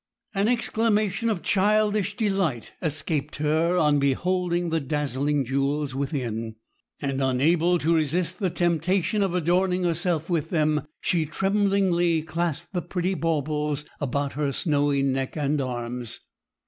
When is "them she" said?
10.49-11.27